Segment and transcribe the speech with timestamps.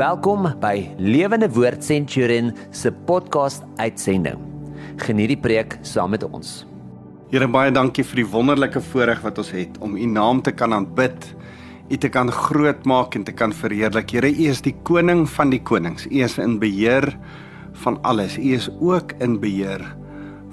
[0.00, 4.38] Welkom by Lewende Woord Centurion se podcast uitsending.
[5.02, 6.62] Geniet die preek saam met ons.
[7.28, 10.72] Here baie dankie vir die wonderlike voorreg wat ons het om U naam te kan
[10.72, 11.26] aanbid,
[11.92, 14.14] U te kan grootmaak en te kan verheerlik.
[14.16, 16.08] Here, U is die koning van die konings.
[16.08, 17.10] U is in beheer
[17.82, 18.38] van alles.
[18.40, 19.84] U is ook in beheer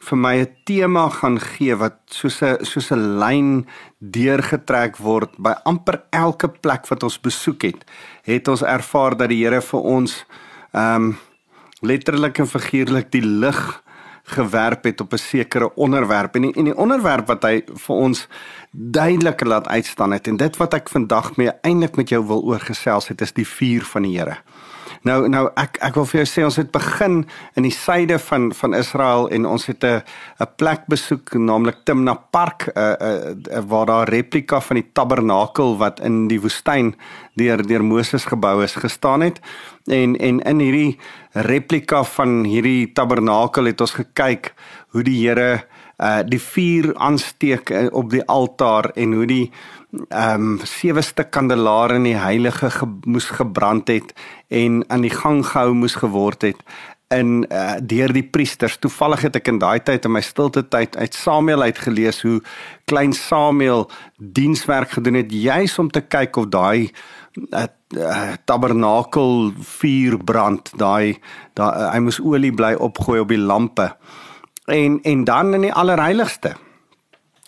[0.00, 3.66] vir my 'n tema gaan gee wat soos 'n soos 'n lyn
[4.00, 7.84] deurgetrek word by amper elke plek wat ons besoek het.
[8.24, 10.24] Het ons ervaar dat die Here vir ons
[10.72, 11.18] ehm um,
[11.82, 13.82] letterlik en figuurlik die lig
[14.30, 18.26] gewerp het op 'n sekere onderwerp en die, en die onderwerp wat hy vir ons
[18.70, 23.08] duidelik laat uitstaan het en dit wat ek vandag mee eintlik met jou wil oorgesels
[23.08, 24.36] het is die vuur van die Here.
[25.08, 27.22] Nou nou ek ek wil vir jou sê ons het begin
[27.56, 30.02] in die suide van van Israel en ons het 'n
[30.40, 35.78] 'n plek besoek naamlik Timna Park uh, uh, uh, waar daar replika van die tabernakel
[35.78, 36.94] wat in die woestyn
[37.34, 39.40] deur deur Moses gebou is gestaan het.
[39.86, 40.98] En en in hierdie
[41.32, 44.54] replika van hierdie tabernakel het ons gekyk
[44.92, 45.64] hoe die Here
[46.00, 49.50] uh die vuur aansteek uh, op die altaar en hoe die
[50.08, 54.14] ehm um, sewe stuk kandelaare in die heilige ge moes gebrand het
[54.48, 56.62] en aan die gang gehou moes geword het
[57.10, 58.76] in uh, deur die priesters.
[58.78, 62.38] Toevallig het ek in daai tyd in my stilte tyd uit Samuel uit gelees hoe
[62.90, 66.90] klein Samuel dienswerk gedoen het juis om te kyk of daai
[67.50, 67.66] uh,
[67.98, 69.50] uh, tabernakel
[69.80, 71.18] vuur brand, daai
[71.58, 73.90] daai uh, hy moes olie bly opgooi op die lampe.
[74.70, 76.54] En en dan in die allerheiligste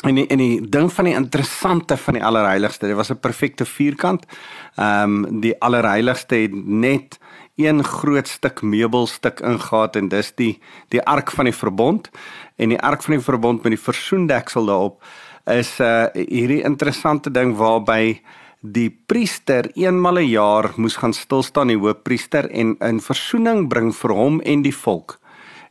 [0.02, 3.64] En die, en die ding van die interessante van die allerheiligste, dit was 'n perfekte
[3.64, 4.26] vierkant.
[4.74, 7.18] Ehm um, die allerheiligste het net
[7.56, 12.10] een groot stuk meubelstuk ingehaat en dis die die ark van die verbond
[12.56, 15.04] en die ark van die verbond met die versoendeksel daarop
[15.44, 18.20] is 'n uh, hierdie interessante ding waarby
[18.60, 23.68] die priester eenmal 'n een jaar moes gaan stil staan die hoofpriester en 'n versoening
[23.68, 25.21] bring vir hom en die volk.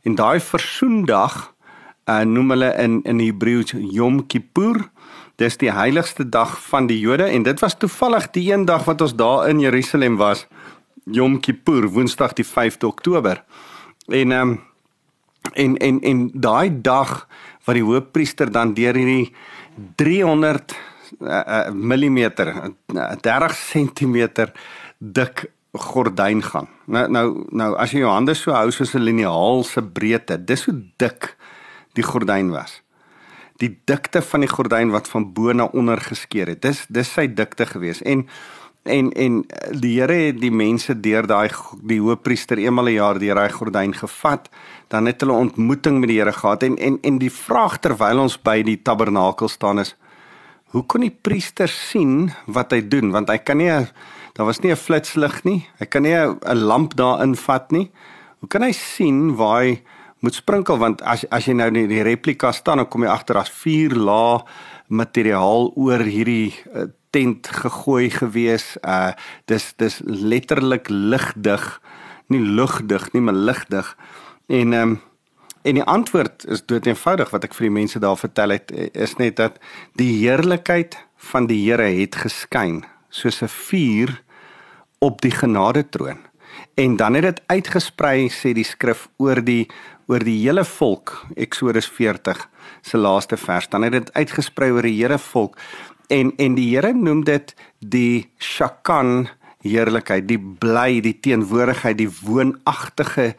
[0.02, 1.52] En daai versoendag
[2.10, 4.80] uh, noem hulle in in Hebreëus Yom Kippur.
[5.38, 9.00] Dis die heiligste dag van die Jode en dit was toevallig die een dag wat
[9.00, 10.46] ons daar in Jerusalem was.
[11.04, 13.44] Yom Kippur, Woensdag die 5de Oktober.
[14.08, 14.60] En ehm um,
[15.52, 17.26] en en en daai dag
[17.64, 19.32] wat die hoofpriester dan deur hierdie
[19.96, 20.74] 300
[21.20, 22.28] uh, uh,
[22.94, 24.28] uh, 30 cm
[24.98, 26.68] dik gordyn gaan.
[26.84, 30.62] Nou nou nou as jy jou hande so hou soos 'n liniaal se breedte, dis
[30.62, 31.36] so dik
[31.94, 32.82] die gordyn was.
[33.56, 36.62] Die dikte van die gordyn wat van bo na onder geskeur het.
[36.62, 38.02] Dis dis sy dikte gewees.
[38.02, 38.26] En
[38.84, 41.48] en en die Here het die mense deur daai
[41.82, 44.48] die hoofpriester eenmal 'n jaar deur daai gordyn gevat.
[44.88, 48.42] Dan het hulle ontmoeting met die Here gehad en en en die vraag terwyl ons
[48.42, 49.96] by die tabernakel staan is
[50.72, 53.70] hoe kon die priester sien wat hy doen want hy kan nie
[54.32, 55.68] daar was nie 'n flitslig nie.
[55.78, 57.90] Hy kan nie 'n lamp daarin vat nie.
[58.40, 59.82] Hoe kan hy sien waar hy
[60.20, 63.36] moet sprinkel want as as jy nou in die replika staan dan kom jy agter
[63.36, 64.42] as vier lae
[64.88, 68.76] materiaal oor hierdie uh, tent gegooi gewees.
[68.82, 69.12] Uh
[69.50, 71.80] dis dis letterlik ligdig,
[72.28, 73.96] nie lugdig nie, maar ligdig.
[74.48, 75.00] En ehm um,
[75.62, 79.12] en die antwoord is dood eenvoudig wat ek vir die mense daar vertel het is
[79.20, 79.60] net dat
[79.94, 80.96] die heerlikheid
[81.30, 82.82] van die Here het geskyn
[83.12, 84.22] soos 'n vuur
[84.98, 86.18] op die genade troon.
[86.74, 89.68] En dan het dit uitgesprei sê die skrif oor die
[90.06, 92.48] oor die hele volk Eksodus 40
[92.82, 93.68] se laaste vers.
[93.68, 95.56] Dan het dit uitgesprei oor die hele volk.
[96.08, 99.28] En en die Here noem dit die shakan
[99.62, 103.34] heerlikheid die bly die teenwoordigheid die woonagtige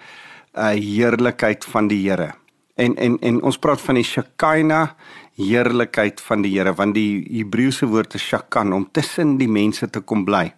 [0.54, 2.34] uh, heerlikheid van die Here.
[2.76, 4.96] En en en ons praat van die shakina
[5.39, 10.01] heerlikheid van die Here want die Hebreëse woord is shakan om tussen die mense te
[10.01, 10.51] kom bly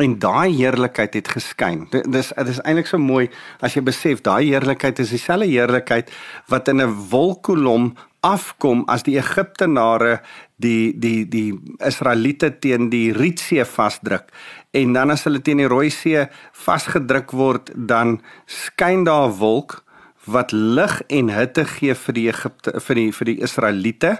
[0.00, 1.82] en daai heerlikheid het geskyn.
[1.92, 3.28] Dis dit is eintlik so mooi
[3.60, 6.12] as jy besef daai heerlikheid is dieselfde heerlikheid
[6.48, 10.20] wat in 'n wolkkolom afkom as die Egiptenare
[10.60, 14.28] die die die Israeliete teen die Rietsee vasdruk
[14.72, 19.84] en dan as hulle teen die Rooi See vasgedruk word dan skyn daar 'n wolk
[20.32, 24.16] wat lig en hitte gee vir die Egipte vir die vir die Israeliete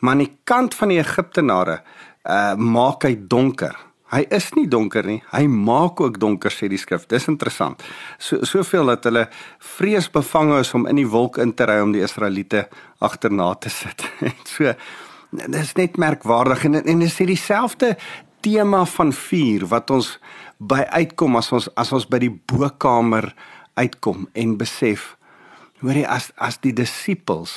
[0.00, 3.76] maar aan die kant van die Egiptenare uh, maak hy donker
[4.08, 5.18] Hy is nie donker nie.
[5.34, 7.04] Hy maak ook donker sê die skrif.
[7.10, 7.82] Dis interessant.
[8.16, 9.26] So soveel dat hulle
[9.76, 12.64] vreesbevange is om in die wolk in te ry om die Israeliete
[13.04, 14.06] agterna te sit.
[14.54, 14.72] so
[15.28, 17.98] dis net merkwaardig en en dis dieselfde
[18.40, 20.14] tema van vuur wat ons
[20.56, 23.34] by uitkom as ons as ons by die bokkamer
[23.76, 25.17] uitkom en besef
[25.82, 27.56] hoorie as as die disippels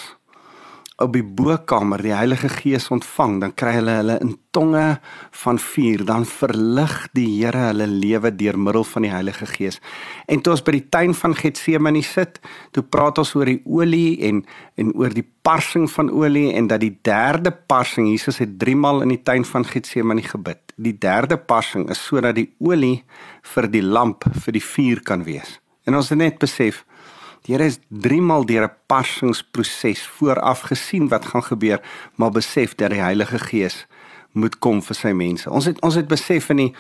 [1.02, 5.00] op die bokkamer die Heilige Gees ontvang, dan kry hulle hulle in tonge
[5.44, 9.80] van vuur, dan verlig die Here hulle lewe deur middel van die Heilige Gees.
[10.32, 12.38] En toe ons by die tuin van Getsemane sit,
[12.76, 14.44] toe praat ons oor die olie en
[14.82, 19.04] en oor die parsing van olie en dat die derde parsing, Jesus het 3 maal
[19.06, 20.62] in die tuin van Getsemane gebid.
[20.78, 23.04] Die derde parsing is sodat die olie
[23.54, 25.60] vir die lamp vir die vuur kan wees.
[25.86, 26.84] En ons het net besef
[27.42, 31.82] Die Here is 3 maal deur 'n parsingsproses vooraf gesien wat gaan gebeur,
[32.16, 33.88] maar besef dat die Heilige Gees
[34.32, 35.50] moet kom vir sy mense.
[35.50, 36.76] Ons het ons het besef in die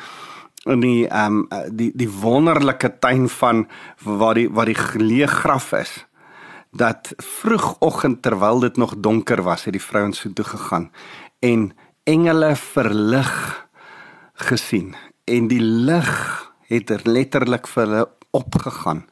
[0.65, 3.67] in die ehm um, die die wonderlike tuin van
[4.03, 6.05] waar die waar die geleë graf is
[6.71, 10.91] dat vroegoggend terwyl dit nog donker was het die vrouens so toe gegaan
[11.39, 11.71] en
[12.03, 13.33] engele verlig
[14.33, 16.11] gesien en die lig
[16.69, 19.03] het letterlik vir hulle opgegaan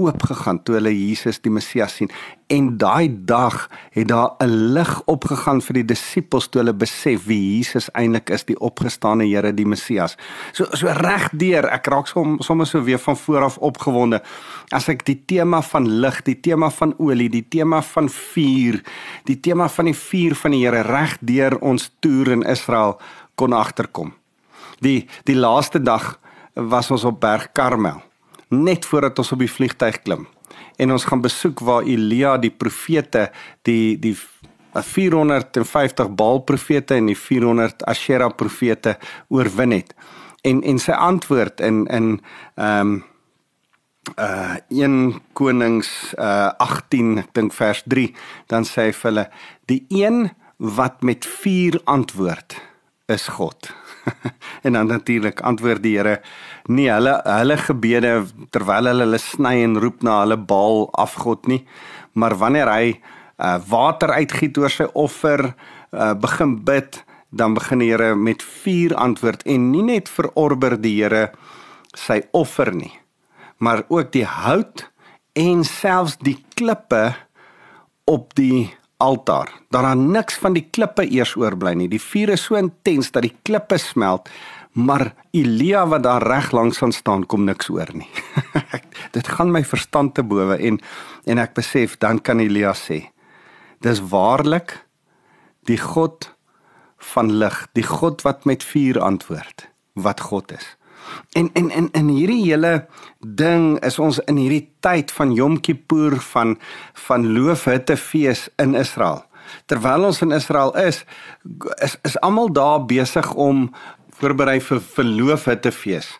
[0.00, 2.10] oopgegaan toe hulle Jesus die Messias sien
[2.50, 7.56] en daai dag het daar 'n lig opgegaan vir die disippels toe hulle besef wie
[7.56, 10.16] Jesus eintlik is die opgestane Here die Messias.
[10.52, 14.22] So so regdeur ek raak som, sommer so weer van voor af opgewonde
[14.72, 18.82] as ek die tema van lig, die tema van olie, die tema van vuur,
[19.24, 23.00] die tema van die vuur van die Here regdeur ons toer in Israel
[23.34, 24.12] kon agterkom.
[24.80, 26.18] Die die laaste dag
[26.54, 28.09] was ons op Berg Karmel
[28.50, 30.26] net voordat ons op die vliegtyg klim.
[30.76, 33.30] En ons gaan besoek waar Elia die profete
[33.68, 34.16] die die
[34.74, 38.96] 450 Baal profete en die 400 Ashera profete
[39.28, 39.94] oorwin het.
[40.42, 42.20] En en sy antwoord in in
[42.54, 43.04] ehm um,
[44.16, 48.14] uh 1 Konings uh 18 ek dink vers 3
[48.46, 49.26] dan sê hy vir hulle
[49.70, 52.56] die een wat met vuur antwoord
[53.06, 53.70] is God.
[54.64, 56.20] en dan natuurlik antwoord die Here
[56.68, 58.12] nie hulle hulle gebede
[58.54, 61.62] terwyl hulle hulle sny en roep na hulle Baal afgod nie,
[62.12, 65.52] maar wanneer hy uh, water uitgiet oor sy offer,
[65.92, 70.96] uh, begin bid, dan begin die Here met vuur antwoord en nie net verorber die
[71.00, 71.30] Here
[71.96, 72.92] sy offer nie,
[73.58, 74.86] maar ook die hout
[75.38, 77.10] en selfs die klippe
[78.10, 78.70] op die
[79.00, 79.50] altaar.
[79.72, 81.88] Daar aan niks van die klippe eers oorbly nie.
[81.88, 84.28] Die vuur is so intens dat die klippe smelt,
[84.72, 88.08] maar Elia wat daar reg langs aan staan kom niks oor nie.
[89.16, 90.80] Dit gaan my verstand te bowe en
[91.24, 93.10] en ek besef dan kan Elia sê:
[93.84, 94.78] Dis waarlik
[95.68, 96.30] die God
[97.12, 100.76] van lig, die God wat met vuur antwoord, wat God is.
[101.32, 102.86] En en en in hierdie hele
[103.20, 106.56] ding is ons in hierdie tyd van Yom Kippur van
[107.06, 109.24] van loofhuttefees in Israel.
[109.66, 111.04] Terwyl ons in Israel is,
[111.82, 113.68] is is almal daar besig om
[114.20, 116.10] voorberei vir vir loofhuttefees.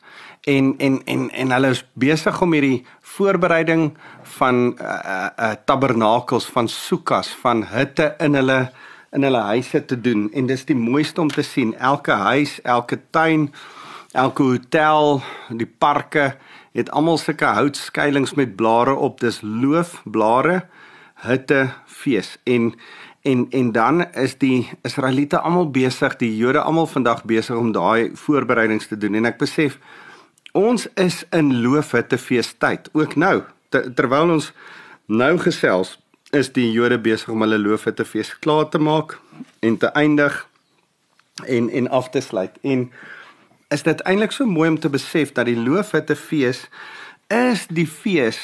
[0.48, 2.84] En en en en hulle is besig om hierdie
[3.16, 3.90] voorbereiding
[4.38, 8.70] van uh, uh tabernakels van sukas van hutte in hulle
[9.12, 13.00] in hulle huise te doen en dis die mooiste om te sien elke huis elke
[13.10, 13.48] tuin
[14.10, 15.20] Elke hotel,
[15.54, 16.32] die parke
[16.74, 19.20] het almal sulke houtskuilings met blare op.
[19.22, 20.64] Dis loofblare,
[21.22, 22.74] hitte, fees en
[23.22, 28.10] en en dan is die Israeliete almal besig, die Jode almal vandag besig om daai
[28.16, 29.14] voorbereidings te doen.
[29.14, 29.78] En ek besef
[30.52, 33.42] ons is in loofhitte feestyd ook nou.
[33.68, 34.50] Ter, terwyl ons
[35.06, 35.98] nou gesels,
[36.32, 39.20] is die Jode besig om hulle loofhitte fees klaar te maak
[39.60, 40.46] en te eindig
[41.46, 42.58] en en af te sluit.
[42.62, 42.88] En
[43.70, 46.64] is dit eintlik so mooi om te besef dat die loofhutte fees
[47.30, 48.38] is die fees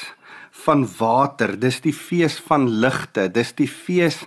[0.64, 4.22] van water, dis die fees van ligte, dis die fees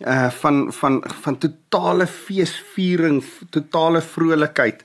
[0.00, 3.20] uh van van van totale feesviering,
[3.50, 4.84] totale vrolikheid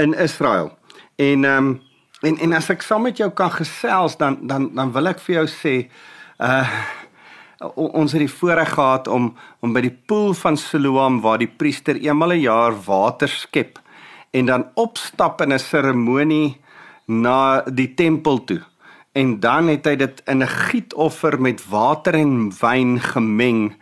[0.00, 0.72] in Israel.
[1.16, 1.82] En ehm um,
[2.20, 5.34] en en as ek saam met jou kan gesels dan dan dan wil ek vir
[5.34, 5.74] jou sê
[6.40, 6.64] uh
[7.74, 11.96] ons het die voorreg gehad om om by die poel van Siloam waar die priester
[11.96, 13.78] eenmal 'n jaar water skep
[14.30, 16.60] en dan opstap in 'n seremonie
[17.06, 18.62] na die tempel toe.
[19.12, 23.76] En dan het hy dit in 'n gietoffer met water en wyn gemeng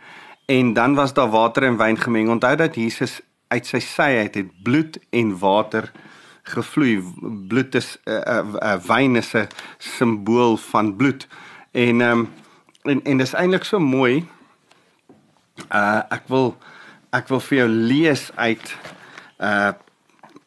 [0.45, 2.29] en dan was daar water en wyn gemeng.
[2.29, 5.91] Onthou dat Jesus uit sy sy uit het bloed en water
[6.43, 7.03] gevloei.
[7.47, 11.27] Bloed is 'n uh, uh, uh, wyn is 'n simbool van bloed.
[11.71, 12.29] En ehm um,
[12.83, 14.27] en en dis eintlik so mooi.
[15.71, 16.55] Uh ek wil
[17.09, 18.75] ek wil vir jou lees uit
[19.39, 19.71] uh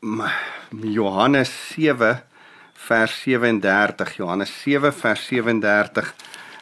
[0.00, 2.22] Johannes 7
[2.72, 6.14] vers 37 Johannes 7 vers 37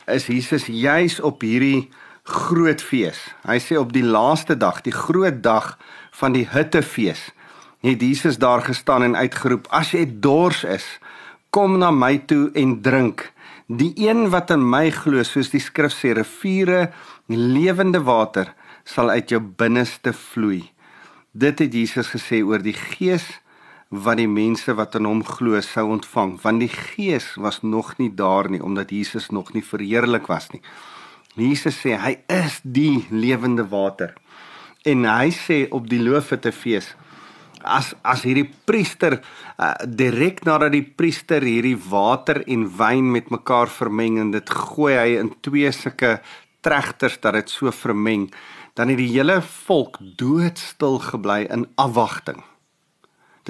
[0.06, 1.86] is Jesus juis op hierdie
[2.26, 3.20] groot fees.
[3.46, 5.76] Hy sê op die laaste dag, die groot dag
[6.18, 7.28] van die hittefees,
[7.86, 10.98] het Jesus daar gestaan en uitgeroep: "As jy dors is,
[11.50, 13.30] kom na my toe en drink."
[13.68, 16.90] Die een wat in my glo, soos die skrif sê, riviere
[17.28, 18.54] lewende water
[18.84, 20.72] sal uit jou binneste vloei.
[21.32, 23.26] Dit het Jesus gesê oor die Gees
[23.88, 28.10] wat die mense wat in hom glo sou ontvang, want die Gees was nog nie
[28.14, 30.62] daar nie omdat Jesus nog nie verheerlik was nie.
[31.38, 34.14] Jesus sê hy is die lewende water.
[34.84, 36.94] En hy sê op die loofetefees
[37.62, 43.70] as as hierdie priester uh, direk nadat die priester hierdie water en wyn met mekaar
[43.72, 46.18] vermeng en dit gooi hy in twee sulke
[46.62, 48.28] tregters dat dit so vermeng
[48.78, 52.40] dan het die hele volk doodstil gebly in afwagting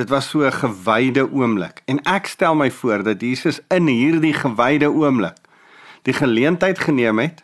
[0.01, 4.35] dit was so 'n gewyde oomblik en ek stel my voor dat Jesus in hierdie
[4.35, 5.39] gewyde oomblik
[6.03, 7.43] die geleentheid geneem het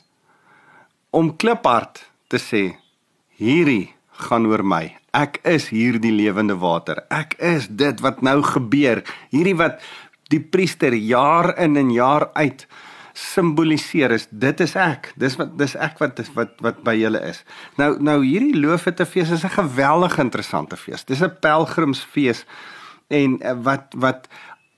[1.11, 2.65] om kliphard te sê
[3.37, 7.05] hierdie gaan oor my ek is hierdie lewende water.
[7.13, 9.05] Ek is dit wat nou gebeur.
[9.31, 9.79] Hierdie wat
[10.33, 12.67] die priester jaar in en jaar uit
[13.15, 15.13] simboliseer is dit is ek.
[15.17, 17.45] Dis wat dis ek wat wat wat by julle is.
[17.79, 21.05] Nou nou hierdie loofetefees is 'n geweldig interessante fees.
[21.05, 22.45] Dis 'n pelgrimsfees
[23.09, 24.29] en eh, wat wat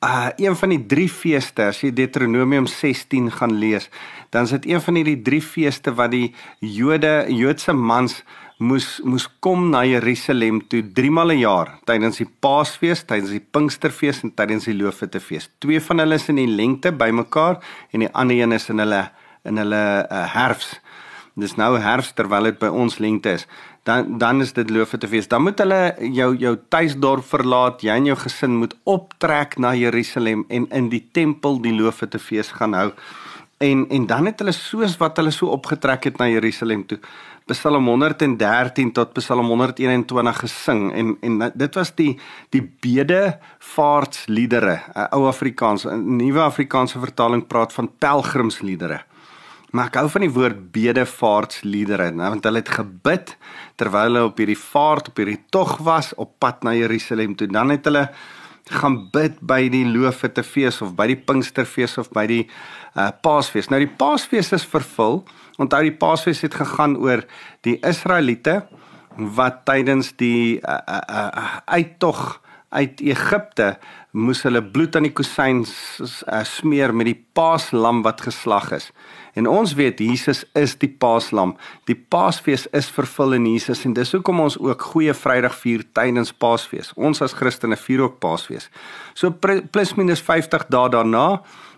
[0.05, 3.89] uh een van die drie feeste as jy Deuteronomium 16 gaan lees,
[4.31, 8.23] dan is dit een van hierdie drie feeste wat die Jode Joodse mans
[8.59, 13.45] moes moes kom na Jerusalem toe 3 maal 'n jaar tydens die Paasfees, tydens die
[13.53, 15.51] Pinksterfees en tydens die Loofhuttefees.
[15.61, 17.61] Twee van hulle is in die lente bymekaar
[17.93, 19.11] en die ander een is in hulle
[19.45, 20.81] in hulle uh, herfs.
[21.37, 23.47] Dis nou herfs terwyl dit by ons lente is.
[23.85, 25.29] Dan dan is dit Loofhuttefees.
[25.29, 27.83] Dan moet hulle jou jou tuisdorp verlaat.
[27.83, 32.73] Jy en jou gesin moet optrek na Jerusalem en in die tempel die Loofhuttefees gaan
[32.73, 32.93] hou.
[33.59, 36.99] En en dan het hulle soos wat hulle so opgetrek het na Jerusalem toe
[37.47, 42.19] Psalm 113 tot Psalm 121 gesing en en dit was die
[42.51, 49.03] die bedevaartsliedere, 'n ou Afrikaans, 'n nuwe Afrikaanse vertaling praat van pelgrimsliedere.
[49.71, 53.37] Maar ek hou van die woord bedevaartsliedere, nou want hulle het gebid
[53.77, 57.47] terwyl hulle op hierdie vaart, op hierdie tog was op pad na Jerusalem toe.
[57.47, 58.11] Dan het hulle
[58.71, 62.45] gaan bid by die Loofhuttefees of by die Pinksterfees of by die
[62.97, 63.71] uh, Paasfees.
[63.71, 65.23] Nou die Paasfees is vervul
[65.57, 67.23] Onthou die Paasfees het gegaan oor
[67.65, 68.61] die Israeliete
[69.17, 72.43] wat tydens die uh, uh, uh, uittog
[72.77, 73.77] uit Egipte
[74.13, 78.91] moes hulle bloed aan die kusyn uh, smeer met die Paaslam wat geslag is.
[79.37, 81.53] En ons weet Jesus is die Paaslam.
[81.85, 86.33] Die Paasfees is vervul in Jesus en dis hoekom ons ook Goeie Vrydag vier tydens
[86.33, 86.95] Paasfees.
[86.97, 88.71] Ons as Christene vier ook Paasfees.
[89.13, 91.27] So plus minus 50 dae daarna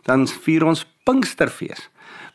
[0.07, 1.89] dan vier ons Pinksterfees.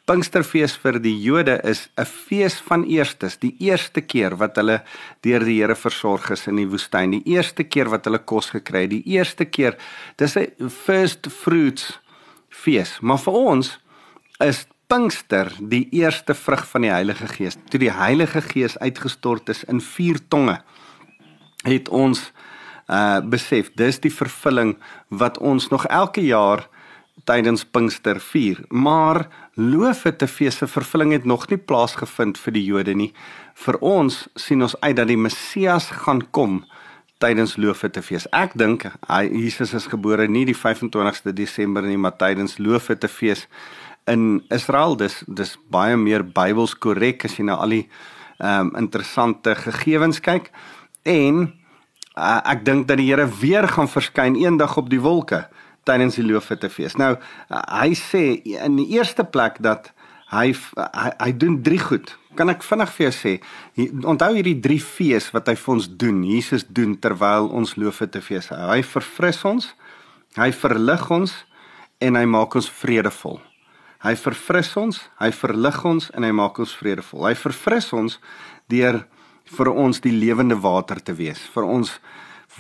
[0.04, 4.84] Pinksterfees vir die Jode is 'n fees van eerstes, die eerste keer wat hulle
[5.22, 8.82] deur die Here versorg is in die woestyn, die eerste keer wat hulle kos gekry
[8.82, 9.78] het, die eerste keer.
[10.18, 12.00] Dis 'n first fruits
[12.50, 13.80] fees, maar vir ons
[14.40, 17.58] is Pinkster die eerste vrug van die Heilige Gees.
[17.70, 20.60] Toe die Heilige Gees uitgestort is in vier tonge,
[21.64, 22.32] het ons
[22.92, 24.76] uh besef dis die vervulling
[25.08, 26.68] wat ons nog elke jaar
[27.24, 28.60] tydens Pinkster vier.
[28.70, 33.14] Maar Loofhuttefees se vervulling het nog nie plaasgevind vir die Jode nie.
[33.54, 36.64] Vir ons sien ons uit dat die Messias gaan kom
[37.24, 38.28] tydens Loofhuttefees.
[38.36, 43.48] Ek dink hy Jesus is gebore nie die 25ste Desember nie, maar tydens Loofhuttefees
[44.06, 44.98] in Israel.
[44.98, 47.86] Dis dis baie meer Bybels korrek as jy na al die
[48.40, 50.50] ehm um, interessante gegevens kyk.
[51.08, 51.46] En
[52.18, 55.46] uh, ek dink dat die Here weer gaan verskyn eendag op die wolke
[55.88, 56.98] tydens die Loofhuttefees.
[57.00, 57.16] Nou
[57.52, 59.92] hy sê in die eerste plek dat
[60.34, 62.16] hy hy, hy doen drie goed.
[62.38, 63.34] Kan ek vinnig vir jou sê?
[64.02, 66.24] Onthou hierdie drie fees wat hy vir ons doen.
[66.26, 68.62] Jesus doen terwyl ons Loofhuttefees hou.
[68.72, 69.70] Hy verfris ons,
[70.40, 71.36] hy verlig ons
[72.04, 73.38] en hy maak ons vredevol.
[74.04, 77.28] Hy verfris ons, hy verlig ons en hy maak ons vredevol.
[77.30, 78.18] Hy verfris ons
[78.72, 79.04] deur
[79.54, 81.94] vir ons die lewende water te wees, vir ons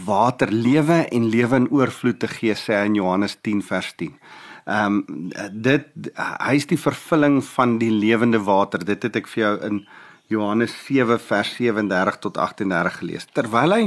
[0.07, 4.15] water lewe en lewe in oorvloed te gee sê in Johannes 10 vers 10.
[4.63, 8.79] Ehm um, dit hy is die vervulling van die lewende water.
[8.79, 9.83] Dit het ek vir jou in
[10.31, 13.27] Johannes 7 vers 37 tot 38 gelees.
[13.35, 13.83] Terwyl hy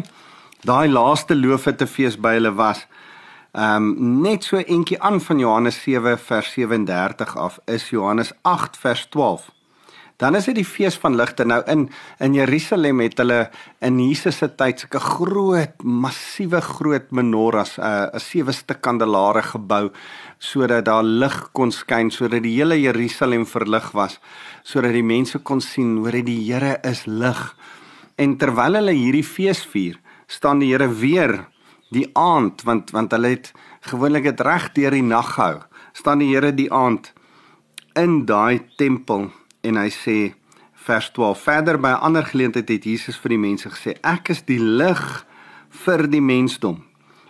[0.69, 2.85] daai laaste loofete fees by hulle was,
[3.57, 8.77] ehm um, net so eentjie aan van Johannes 7 vers 37 af is Johannes 8
[8.77, 9.47] vers 12.
[10.17, 11.45] Dan is dit die fees van ligte.
[11.45, 11.89] Nou in
[12.21, 18.13] in Jerusalem het hulle in Jesus se tyd sulke groot, massiewe groot menorahs, 'n uh,
[18.13, 19.91] 'n sewe stuk kandelaare gebou
[20.39, 24.21] sodat daar lig kon skyn, sodat die hele Jerusalem verlig was,
[24.63, 27.57] sodat die mense kon sien hoe die Here is lig.
[28.17, 29.97] En terwyl hulle hierdie fees vier,
[30.27, 31.47] staan die Here weer
[31.97, 33.53] die aand want want hulle het
[33.91, 35.63] gewoonlik dit reg deur die nag gehou.
[35.97, 37.13] Staan die Here die aand
[37.97, 39.31] in daai tempel
[39.65, 40.19] en hy sê
[40.87, 44.43] vers 12 verder by 'n ander geleentheid het Jesus vir die mense gesê ek is
[44.47, 45.27] die lig
[45.85, 46.85] vir die mensdom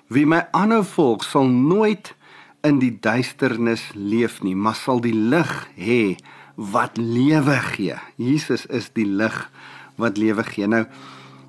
[0.09, 2.15] wie my aanhou volg sal nooit
[2.63, 6.17] in die duisternis leef nie maar sal die lig hê
[6.57, 9.51] wat lewe gee Jesus is die lig
[9.97, 10.85] wat lewe gee nou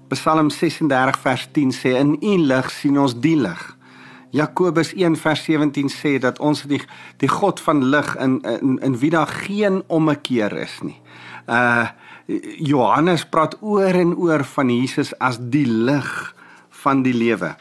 [0.10, 3.78] Psalm 36 vers 10 sê in u lig sien ons die lig
[4.30, 6.82] Jakobus 1 vers 17 sê dat ons die
[7.22, 11.00] die God van lig in in in wie daar geen ommekeer is nie.
[11.48, 11.88] Uh
[12.60, 16.36] Johannes praat oor en oor van Jesus as die lig
[16.84, 17.56] van die lewe.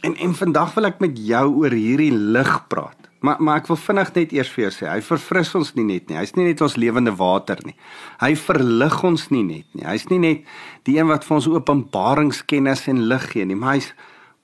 [0.00, 2.97] En en vandag wil ek met jou oor hierdie lig praat.
[3.20, 6.08] Maar maar ek wil vinnig net eers vir jou sê, hy verfris ons nie net
[6.08, 6.16] nie.
[6.16, 7.74] Hy's nie net ons lewende water nie.
[8.20, 9.84] Hy verlig ons nie net nie.
[9.84, 10.44] Hy's nie net
[10.84, 13.92] die een wat vir ons openbaringskennis en lig gee nie, maar hy's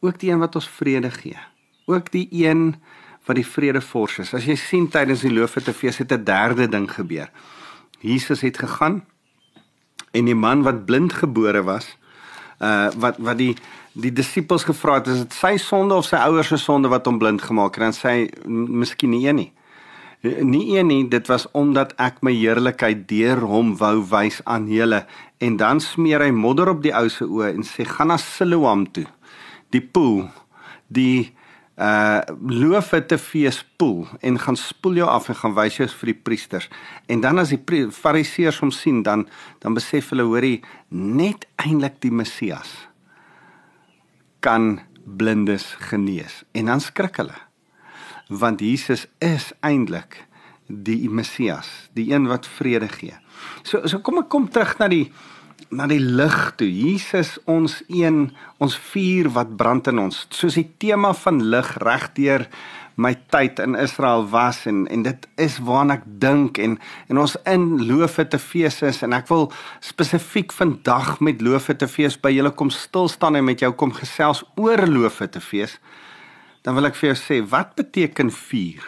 [0.03, 1.39] ook die een wat ons vrede gee
[1.87, 2.75] ook die een
[3.25, 4.35] wat die vrede vors is.
[4.37, 7.31] As jy sien tydens die loofetefees het 'n derde ding gebeur.
[8.01, 9.05] Jesus het gegaan
[10.13, 11.97] en die man wat blind gebore was,
[12.61, 13.57] uh wat wat die
[13.95, 17.21] die disippels gevra het, is dit sy sonde of sy ouers se sonde wat hom
[17.23, 17.85] blind gemaak het?
[17.87, 19.51] Dan sê hy miskien nie een nie.
[20.25, 25.03] Nie een nie, dit was omdat ek my heerlikheid deur hom wou wys aan julle
[25.45, 28.87] en dan smeer hy modder op die ou se oë en sê gaan na Siloam
[28.97, 29.07] toe.
[29.75, 30.27] Die poel,
[30.89, 31.33] die
[31.75, 35.89] uh loof dit te fees spoel en gaan spoel jou af en gaan wys jou
[35.91, 36.69] vir die priesters.
[37.11, 39.27] En dan as die fariseërs hom sien, dan
[39.59, 42.71] dan besef hulle hoorie net eintlik die Messias
[44.45, 46.43] kan blindes genees.
[46.53, 47.37] En dan skrik hulle.
[48.29, 50.21] Want Jesus is eintlik
[50.67, 53.17] die Messias, die een wat vrede gee.
[53.65, 55.07] So so kom ek kom terug na die
[55.75, 56.69] na die lig toe.
[56.69, 58.29] Jesus ons een,
[58.63, 60.21] ons vuur wat brand in ons.
[60.31, 62.47] Soos die tema van lig regdeur
[62.97, 66.77] my tyd in Israel was en en dit is waarna ek dink en
[67.09, 69.49] en ons in loofe te fees is en ek wil
[69.85, 73.93] spesifiek vandag met loofe te fees by julle kom stil staan en met jou kom
[73.93, 75.79] gesels oor loofe te fees.
[76.63, 78.87] Dan wil ek vir jou sê wat beteken vuur?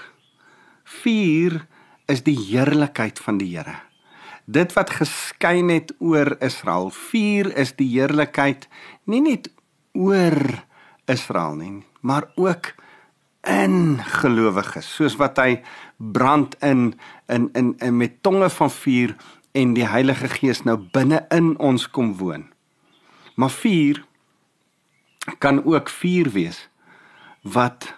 [1.02, 1.60] Vuur
[2.08, 3.82] is die heerlikheid van die Here
[4.46, 6.90] dit wat geskyn het oor Israel.
[6.94, 8.68] Vuur is die heerlikheid
[9.10, 9.50] nie net
[9.92, 10.38] oor
[11.10, 12.72] Israel nie, maar ook
[13.46, 15.60] in gelowiges, soos wat hy
[15.96, 16.94] brand in
[17.32, 19.16] in in, in met tonge van vuur
[19.56, 22.48] en die Heilige Gees nou binne in ons kom woon.
[23.36, 24.04] Maar vuur
[25.38, 26.68] kan ook vuur wees
[27.42, 27.94] wat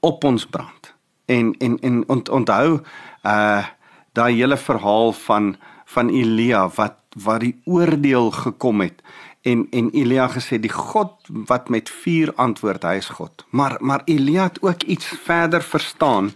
[0.00, 0.94] op ons brand.
[1.26, 2.80] En en en ont, onthou
[3.22, 3.64] uh
[4.12, 9.02] daai hele verhaal van van Elia wat wat die oordeel gekom het
[9.42, 14.02] en en Elia gesê die God wat met vuur antwoord hy is God maar maar
[14.06, 16.32] Elia het ook iets verder verstaan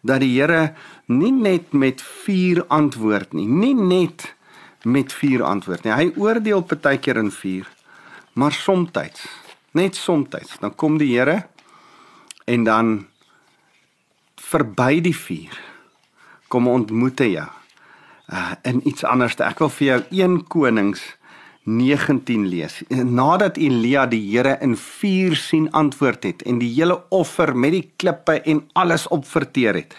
[0.00, 0.74] dat die Here
[1.06, 4.34] nie net met vuur antwoord nie nie net
[4.82, 7.68] met vuur antwoord nie hy oordeel partykeer in vuur
[8.32, 8.90] maar soms
[9.72, 11.46] net soms dan kom die Here
[12.44, 12.94] en dan
[14.36, 15.58] verby die vuur
[16.48, 17.48] kom ontmoet hy jou
[18.32, 19.38] uh, in iets anders.
[19.40, 21.04] Ek wil vir jou 1 Konings
[21.64, 22.80] 19 lees.
[22.88, 27.86] Nadat Elia die Here in vuur sien antwoord het en die hele offer met die
[27.96, 29.96] klippe en alles opverteer het.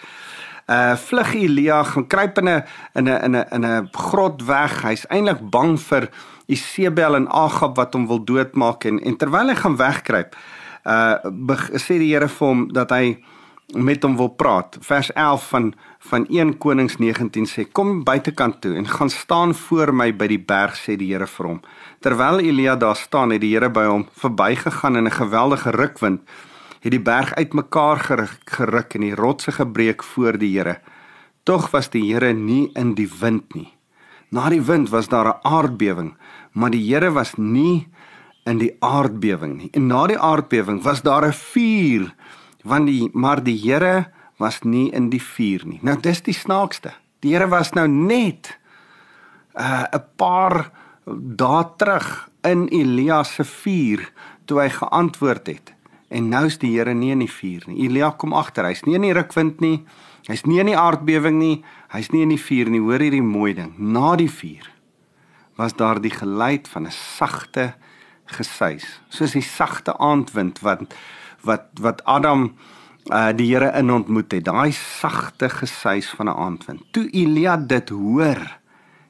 [0.68, 2.64] Uh vlug Elia gaan kruip in 'n
[2.96, 4.82] in 'n in 'n in 'n grot weg.
[4.82, 6.10] Hy's eintlik bang vir
[6.48, 10.36] Isebel en Agab wat hom wil doodmaak en en terwyl hy gaan wegkruip,
[10.86, 11.16] uh
[11.80, 13.24] sê die Here vir hom dat hy
[13.74, 14.78] met hom wil praat.
[14.82, 15.74] Vers 11 van
[16.10, 20.40] van 1 Konings 19 sê: "Kom buitekant toe en gaan staan voor my by die
[20.40, 21.62] berg," sê die Here vir hom.
[22.00, 26.22] Terwyl Elia daar staan, het die Here by hom verbygegaan in 'n geweldige rukwind,
[26.82, 30.80] het die berg uitmekaar geruk en die rotse gebreek voor die Here.
[31.44, 33.74] Tog was die Here nie in die wind nie.
[34.30, 36.18] Na die wind was daar 'n aardbewing,
[36.52, 37.88] maar die Here was nie
[38.46, 39.70] in die aardbewing nie.
[39.72, 42.14] En na die aardbewing was daar 'n vuur,
[42.64, 44.12] want die maar die Here
[44.44, 45.80] was nie in die vuur nie.
[45.82, 46.94] Nou dis die snaakste.
[47.24, 48.58] Die Here was nou net
[49.56, 50.72] 'n uh, paar
[51.38, 54.12] dae terug in Elia se vuur
[54.46, 55.74] toe hy geantwoord het.
[56.10, 57.86] En nou is die Here nie in die vuur nie.
[57.88, 58.66] Elia kom agter.
[58.66, 59.84] Hy's nie in die rukwind nie.
[60.28, 61.64] Hy's nie in die aardbewing nie.
[61.94, 62.82] Hy's nie in die vuur nie.
[62.84, 63.74] Hoor hierdie mooi ding.
[63.78, 64.70] Na die vuur
[65.56, 67.74] was daar die geluid van 'n sagte
[68.26, 69.02] gesuis.
[69.10, 70.94] Soos die sagte aandwind wat
[71.42, 72.56] wat wat Adam
[73.12, 74.46] uh die Here in ontmoet het.
[74.46, 76.82] Daai sagte gesuis van 'n aandwind.
[76.92, 78.60] Toe Elia dit hoor,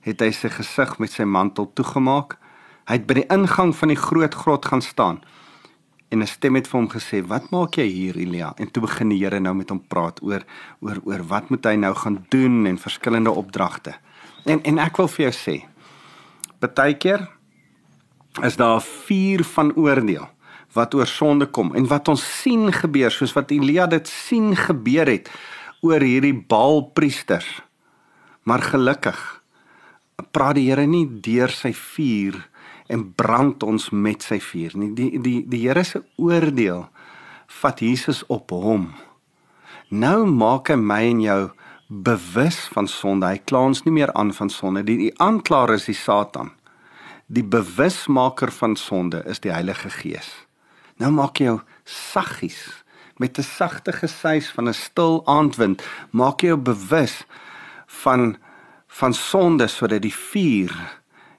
[0.01, 2.37] het hy sy gesig met sy mantel toegemaak.
[2.85, 5.21] Hy het by die ingang van die groot grot gaan staan.
[6.09, 9.09] En 'n stem het vir hom gesê: "Wat maak jy hier, Elia?" En toe begin
[9.09, 10.43] die Here nou met hom praat oor
[10.79, 13.93] oor oor wat moet hy nou gaan doen en verskillende opdragte.
[14.45, 15.65] En en ek wil vir jou sê,
[16.59, 17.29] partykeer
[18.43, 20.29] is daar 'n vuur van oordeel
[20.73, 25.09] wat oor sonde kom en wat ons sien gebeur soos wat Elia dit sien gebeur
[25.09, 25.29] het
[25.83, 27.61] oor hierdie Baalpriesters.
[28.43, 29.19] Maar gelukkig
[30.31, 32.37] praat die Here nie deur sy vuur
[32.91, 34.91] en brand ons met sy vuur nie.
[34.95, 36.87] Die die die Here se oordeel
[37.61, 38.91] vat Jesus op hom.
[39.93, 41.41] Nou maak hy my en jou
[41.87, 43.29] bewus van sonde.
[43.29, 44.83] Hy kla ons nie meer aan van sonde.
[44.87, 46.53] Die, die aanklaer is die Satan.
[47.27, 50.42] Die bewusmaker van sonde is die Heilige Gees.
[51.03, 52.61] Nou maak jy jou saggies
[53.19, 57.25] met 'n sagte gesuis van 'n stil aandwind, maak jy jou bewus
[57.87, 58.37] van
[58.87, 60.73] van sonde sodat die vuur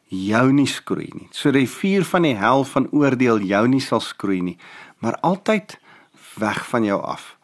[0.08, 1.28] jou nie skroei nie.
[1.30, 4.58] So die vuur van die hel van oordeel jou nie sal skroei nie,
[4.98, 5.78] maar altyd
[6.38, 7.36] weg van jou af.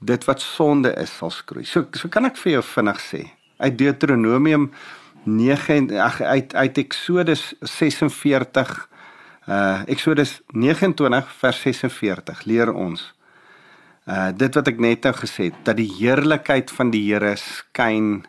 [0.00, 1.64] Dit wat sonde is sal skroei.
[1.64, 3.30] So so kan ek vir jou vinnig sê.
[3.58, 4.70] Uit Deuteronomium
[5.24, 8.88] 9 ag uit uit Eksodus 46
[9.50, 13.02] uh Eksodus 29 vers 46 leer ons
[14.06, 18.22] uh dit wat ek net nou gesê het dat die heerlikheid van die Here skyn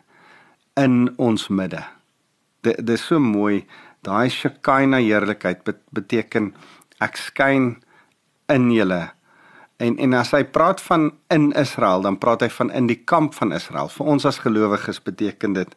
[0.80, 1.82] in ons midde.
[2.64, 3.62] Dit dis so mooi
[4.02, 5.62] daai Shekinah heerlikheid
[5.94, 6.52] beteken
[7.02, 7.76] ek skyn
[8.50, 9.02] in julle.
[9.78, 13.34] En en as hy praat van in Israel dan praat hy van in die kamp
[13.38, 13.88] van Israel.
[13.88, 15.76] Vir ons as gelowiges beteken dit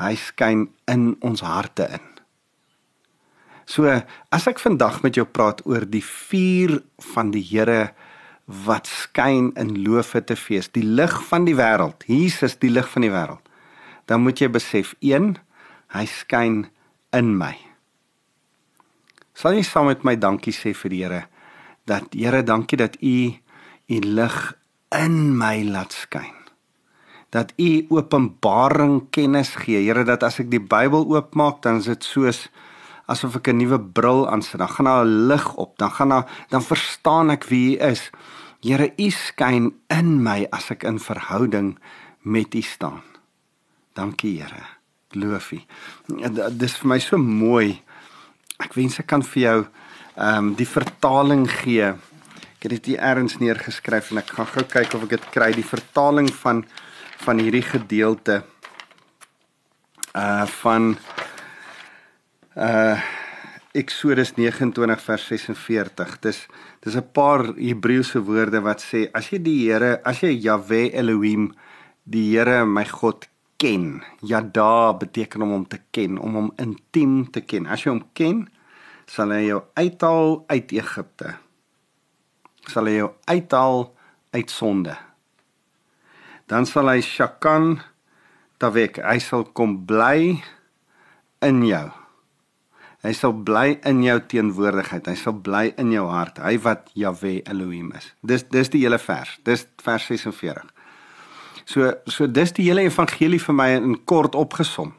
[0.00, 2.17] hy skyn in ons harte in
[3.68, 3.90] so
[4.32, 6.78] as ek vandag met jou praat oor die vuur
[7.14, 7.90] van die Here
[8.68, 13.04] wat skyn in loofe te fees die lig van die wêreld Jesus die lig van
[13.04, 13.44] die wêreld
[14.08, 15.36] dan moet jy besef 1
[15.94, 16.66] hy skyn
[17.16, 17.54] in my.
[19.38, 21.22] Sal jy saam met my dankie sê vir die Here
[21.88, 23.32] dat Here dankie dat u
[23.88, 24.38] u lig
[24.92, 26.34] in my laat skyn.
[27.32, 29.80] Dat u openbaring kennis gee.
[29.86, 32.48] Here dat as ek die Bybel oopmaak dan is dit soos
[33.08, 34.60] asof ek 'n nuwe bril aansit.
[34.60, 35.78] Dan gaan daar 'n lig op.
[35.78, 38.10] Dan gaan daar dan verstaan ek wie u is.
[38.60, 41.78] Here u skyn in my as ek in verhouding
[42.22, 43.02] met u staan.
[43.94, 44.78] Dankie Here
[45.16, 45.60] loof U.
[46.58, 47.80] Dis vir my so mooi.
[48.58, 49.58] Ek wens ek kan vir jou
[50.18, 51.92] ehm um, die vertaling gee.
[52.58, 55.52] Ek het dit hier ergens neergeskryf en ek gaan gou kyk of ek dit kry
[55.54, 56.64] die vertaling van
[57.22, 58.42] van hierdie gedeelte
[60.14, 60.96] uh van
[62.58, 62.98] uh
[63.76, 66.18] Eksodus 29 vers 46.
[66.24, 66.38] Dis
[66.82, 71.54] dis 'n paar Hebreëse woorde wat sê as jy die Here, as jy Jahwe Elohim,
[72.04, 74.02] die Here my God ken.
[74.22, 77.66] Yada beteken om hom te ken, om hom intiem te ken.
[77.66, 78.48] As jy hom ken,
[79.06, 81.36] sal hy jou uithaal uit Egipte.
[82.66, 83.94] Sal hy jou uithaal
[84.32, 84.96] uit sonde.
[86.46, 87.80] Dan sal hy Shakan
[88.58, 90.42] Tawek, hy sal kom bly
[91.42, 91.97] in jou.
[93.06, 95.06] Hy sal bly in jou teenwoordigheid.
[95.06, 96.40] Hy sal bly in jou hart.
[96.42, 98.10] Hy wat Jahwe Elohim is.
[98.26, 99.36] Dis dis die hele vers.
[99.46, 100.66] Dis vers 46.
[101.68, 104.96] So so dis die hele evangelie vir my in kort opgesom.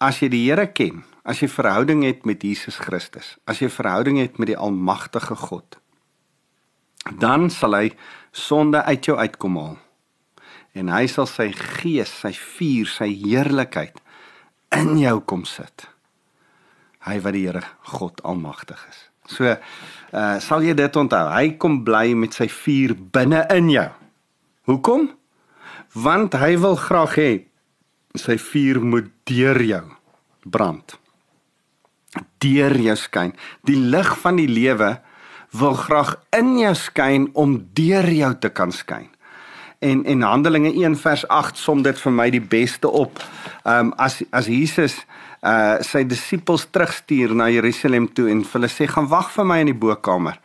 [0.00, 4.16] As jy die Here ken, as jy verhouding het met Jesus Christus, as jy verhouding
[4.22, 5.76] het met die almagtige God,
[7.20, 7.90] dan sal hy
[8.32, 9.76] sonde uit jou uitkom haal.
[10.72, 14.00] En hy sal sy gees, sy vuur, sy heerlikheid
[14.72, 15.90] in jou kom sit.
[17.06, 17.62] Hy wat die Here
[17.94, 19.06] God almagtig is.
[19.30, 21.24] So, uh sal jy dit onthou.
[21.30, 23.88] Hy kom bly met sy vuur binne in jou.
[24.70, 25.08] Hoekom?
[25.92, 27.30] want hy wil graag hê
[28.18, 29.84] sy vuur moet deur jou
[30.44, 30.96] brand.
[32.42, 33.32] Deur jou skyn.
[33.66, 34.96] Die lig van die lewe
[35.54, 39.08] wil graag in jou skyn om deur jou te kan skyn.
[39.80, 43.22] En en Handelinge 1 vers 8 som dit vir my die beste op.
[43.64, 45.04] Ehm um, as as Jesus
[45.40, 49.72] uh sy disippels terugstuur na Jerusalem toe en hulle sê gaan wag vir my in
[49.72, 50.36] die bokkamer.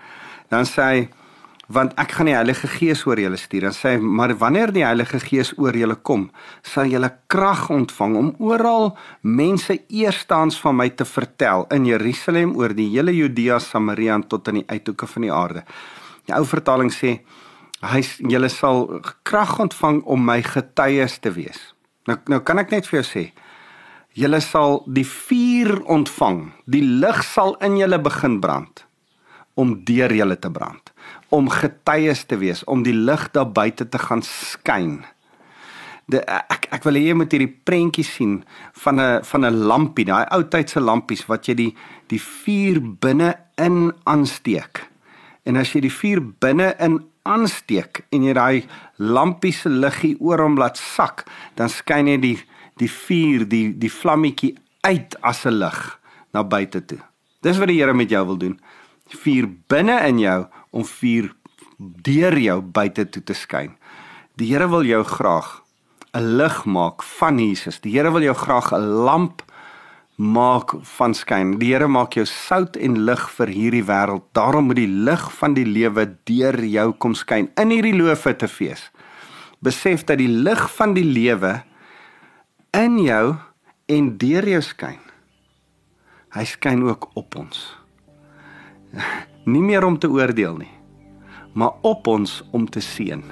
[0.49, 1.08] Dan sê hy
[1.67, 3.67] want ek gaan die Heilige Gees oor julle stuur.
[3.67, 6.29] Dan sê hy maar wanneer die Heilige Gees oor julle kom,
[6.63, 12.75] sal julle krag ontvang om oral mense eerstens van my te vertel in Jerusalem oor
[12.77, 15.65] die hele Judea, Samaria en tot aan die uithoeke van die aarde.
[16.29, 17.17] Die ou vertaling sê
[17.86, 18.86] hy julle sal
[19.27, 21.73] krag ontvang om my getuies te wees.
[22.08, 23.25] Nou nou kan ek net vir jou sê
[24.15, 26.47] julle sal die vuur ontvang.
[26.71, 28.86] Die lig sal in julle begin brand
[29.56, 30.89] om deur julle te brand,
[31.32, 34.97] om getuies te wees, om die lig daar buite te gaan skyn.
[36.12, 38.34] De, ek ek wil hê jy moet hierdie prentjie sien
[38.84, 41.75] van 'n van 'n lampie, daai ou tydse lampies wat jy die
[42.12, 44.84] die vuur binne in aansteek.
[45.45, 50.39] En as jy die vuur binne in aansteek en jy daai lampie se liggie oor
[50.39, 51.25] hom laat sak,
[51.56, 52.39] dan skyn jy die
[52.81, 55.99] die vuur, die die vlammetjie uit as 'n lig
[56.33, 56.99] na buite toe.
[57.41, 58.59] Dis wat die Here met jou wil doen.
[59.09, 61.33] Vuur binne in jou om vuur
[61.77, 63.75] deur jou buite toe te skyn.
[64.35, 65.61] Die Here wil jou graag
[66.13, 67.79] 'n lig maak van Jesus.
[67.79, 69.43] Die Here wil jou graag 'n lamp
[70.15, 71.57] maak van skyn.
[71.59, 74.23] Die Here maak jou sout en lig vir hierdie wêreld.
[74.33, 78.47] Daarom moet die lig van die lewe deur jou kom skyn in hierdie loofe te
[78.47, 78.91] fees.
[79.59, 81.63] Besef dat die lig van die lewe
[82.75, 83.35] in jou
[83.88, 84.99] en deur jou skyn.
[86.35, 87.61] Hy skyn ook op ons.
[89.51, 90.73] Nie meer om te oordeel nie,
[91.53, 93.23] maar op ons om te seën.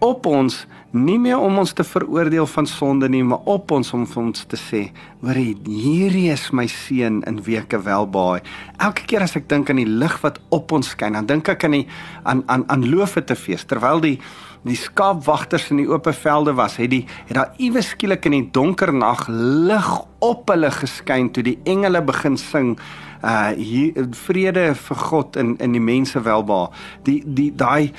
[0.00, 0.62] Op ons
[0.96, 4.44] nie meer om ons te veroordeel van sonde nie, maar op ons om vir ons
[4.48, 4.80] te sê,
[5.20, 8.40] hoor hierdie is my seun in weke welbaai.
[8.80, 11.66] Elke keer as ek dink aan die lig wat op ons skyn, dan dink ek
[11.68, 11.84] aan die
[12.24, 14.16] aan aan aan loofe te fees terwyl die
[14.64, 18.48] die skaapwagters in die oop velde was, het die het daar iewes skielik in die
[18.56, 19.90] donker nag lig
[20.24, 22.74] op hulle geskyn toe die engele begin sing
[23.20, 26.72] uh hier vrede vir God in in die mense welbaai.
[27.04, 27.92] Die die daai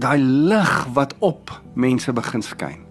[0.00, 2.86] daai lig wat op mense begin skyn.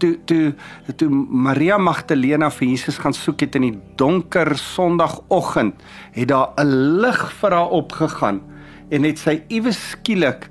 [0.00, 0.54] Toe toe
[0.96, 7.00] toe Maria Magdalena vir Jesus gaan soek het in die donker Sondagoggend, het daar 'n
[7.00, 8.40] lig vir haar opgegaan
[8.90, 10.48] en het sy iewes skielik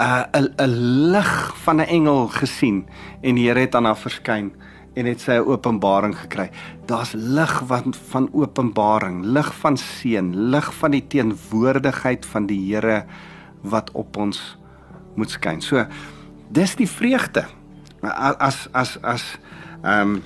[0.00, 0.74] uh, 'n 'n
[1.12, 2.86] lig van 'n engel gesien
[3.22, 4.52] en die Here het aan haar verskyn
[4.94, 6.50] en het sy 'n openbaring gekry.
[6.86, 13.04] Daar's lig van van openbaring, lig van seën, lig van die teenwoordigheid van die Here
[13.62, 14.56] wat op ons
[15.16, 15.60] moet skyn.
[15.60, 15.84] So
[16.48, 17.46] dis die vreugde.
[18.02, 19.24] As as as
[19.82, 20.22] ehm um,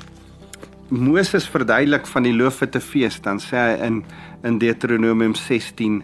[0.90, 4.02] Moses verduidelik van die loofe te fees, dan sê hy in
[4.42, 6.00] in Deuteronomium 16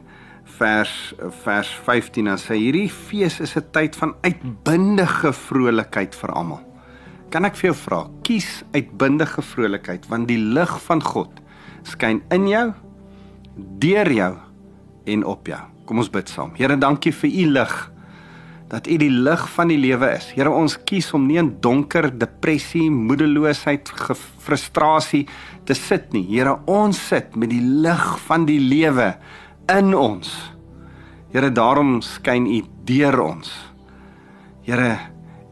[0.59, 6.63] vers vers 15 dan sê hierdie fees is 'n tyd van uitbundige vrolikheid vir almal.
[7.31, 11.31] Kan ek vir jou vra, kies uitbundige vrolikheid want die lig van God
[11.83, 12.73] skyn in jou,
[13.79, 14.37] deur jou
[15.07, 15.61] en op jou.
[15.87, 16.53] Kom ons bid saam.
[16.55, 17.91] Here, dankie vir u lig
[18.71, 20.29] dat U die lig van die lewe is.
[20.35, 23.93] Here, ons kies om nie in donker, depressie, moedeloosheid,
[24.43, 25.25] frustrasie
[25.67, 26.25] te sit nie.
[26.33, 29.13] Here, ons sit met die lig van die lewe
[29.73, 30.33] in ons.
[31.35, 33.53] Here, daarom skyn U deur ons.
[34.67, 34.97] Here,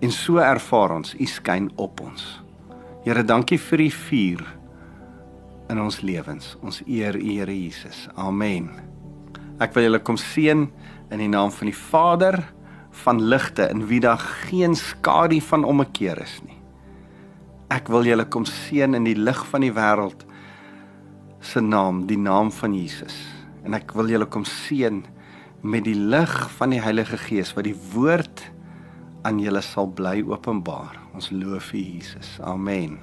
[0.03, 2.27] en so ervaar ons U skyn op ons.
[3.07, 4.45] Here, dankie vir U vuur
[5.71, 6.57] in ons lewens.
[6.67, 8.09] Ons eer U, Here Jesus.
[8.19, 8.73] Amen.
[9.63, 10.67] Ek wil julle kom seën
[11.15, 12.41] in die naam van die Vader
[13.03, 16.59] van ligte in wie daar geen skadu van ommekeer is nie.
[17.75, 20.27] Ek wil julle kom seën in die lig van die wêreld
[21.45, 23.17] se naam, die naam van Jesus.
[23.65, 25.03] En ek wil julle kom seën
[25.65, 28.45] met die lig van die Heilige Gees wat die woord
[29.25, 31.01] aan julle sal bly openbaar.
[31.17, 32.37] Ons loof U Jesus.
[32.45, 33.01] Amen.